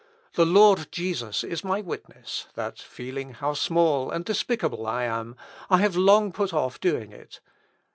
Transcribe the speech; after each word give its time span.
The 0.33 0.47
Lord 0.47 0.87
Jesus 0.91 1.43
is 1.43 1.63
my 1.63 1.79
witness, 1.79 2.47
that, 2.55 2.79
feeling 2.79 3.35
how 3.35 3.53
small 3.53 4.09
and 4.09 4.25
despicable 4.25 4.87
I 4.87 5.03
am, 5.03 5.35
I 5.69 5.77
have 5.77 5.95
long 5.95 6.31
put 6.31 6.55
off 6.55 6.79
doing 6.79 7.11
it.... 7.11 7.39